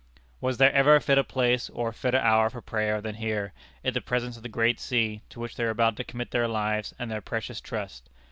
[0.39, 3.53] Was there ever a fitter place or a fitter hour for prayer than here,
[3.83, 6.47] in the presence of the great sea to which they were about to commit their
[6.47, 8.09] lives and their precious trust?